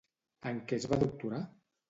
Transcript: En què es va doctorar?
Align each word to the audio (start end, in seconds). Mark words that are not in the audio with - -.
En 0.51 0.57
què 0.71 0.79
es 0.81 0.87
va 0.93 0.99
doctorar? 1.05 1.45